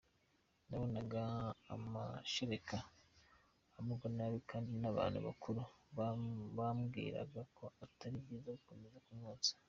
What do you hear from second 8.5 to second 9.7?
gukomeza kumwonsa”.